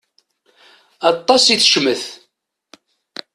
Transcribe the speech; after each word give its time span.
Aṭas 1.11 1.43
i 1.53 1.55
tecmet. 1.61 2.03